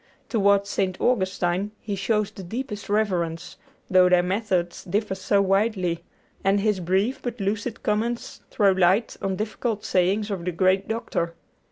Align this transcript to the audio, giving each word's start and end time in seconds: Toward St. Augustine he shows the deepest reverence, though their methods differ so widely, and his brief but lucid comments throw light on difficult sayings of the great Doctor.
Toward 0.29 0.65
St. 0.65 0.99
Augustine 0.99 1.73
he 1.79 1.95
shows 1.95 2.31
the 2.31 2.41
deepest 2.41 2.89
reverence, 2.89 3.57
though 3.87 4.09
their 4.09 4.23
methods 4.23 4.83
differ 4.83 5.13
so 5.13 5.43
widely, 5.43 6.03
and 6.43 6.59
his 6.59 6.79
brief 6.79 7.21
but 7.21 7.39
lucid 7.39 7.83
comments 7.83 8.41
throw 8.49 8.71
light 8.71 9.15
on 9.21 9.35
difficult 9.35 9.85
sayings 9.85 10.31
of 10.31 10.43
the 10.43 10.51
great 10.51 10.87
Doctor. 10.87 11.35